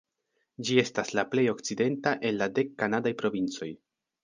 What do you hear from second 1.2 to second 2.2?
plej okcidenta